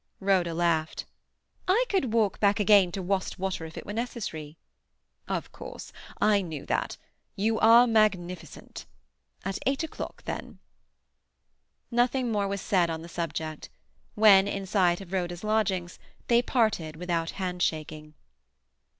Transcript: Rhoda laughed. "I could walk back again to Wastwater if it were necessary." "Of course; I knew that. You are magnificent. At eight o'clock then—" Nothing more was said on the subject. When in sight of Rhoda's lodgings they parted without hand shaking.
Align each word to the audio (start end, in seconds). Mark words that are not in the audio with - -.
Rhoda 0.19 0.55
laughed. 0.55 1.05
"I 1.67 1.85
could 1.87 2.11
walk 2.11 2.39
back 2.39 2.59
again 2.59 2.91
to 2.93 3.03
Wastwater 3.03 3.67
if 3.67 3.77
it 3.77 3.85
were 3.85 3.93
necessary." 3.93 4.57
"Of 5.27 5.51
course; 5.51 5.93
I 6.19 6.41
knew 6.41 6.65
that. 6.65 6.97
You 7.35 7.59
are 7.59 7.85
magnificent. 7.85 8.87
At 9.45 9.59
eight 9.67 9.83
o'clock 9.83 10.23
then—" 10.23 10.57
Nothing 11.91 12.31
more 12.31 12.47
was 12.47 12.61
said 12.61 12.89
on 12.89 13.03
the 13.03 13.09
subject. 13.09 13.69
When 14.15 14.47
in 14.47 14.65
sight 14.65 15.01
of 15.01 15.11
Rhoda's 15.13 15.43
lodgings 15.43 15.99
they 16.29 16.41
parted 16.41 16.95
without 16.95 17.29
hand 17.37 17.61
shaking. 17.61 18.15